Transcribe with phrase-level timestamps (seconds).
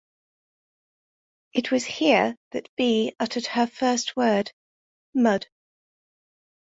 [1.53, 4.51] It was here that Bea uttered her first word,
[5.13, 5.45] "Mud".